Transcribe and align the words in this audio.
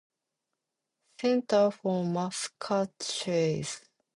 Senator 1.19 1.69
from 1.69 2.11
Massachusetts. 2.13 3.81